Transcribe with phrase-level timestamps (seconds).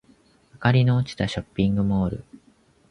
[0.53, 2.23] 明かりの落ちたショッピングモール